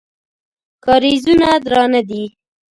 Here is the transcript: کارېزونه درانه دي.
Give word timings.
کارېزونه 0.85 1.49
درانه 1.65 2.01
دي. 2.09 2.23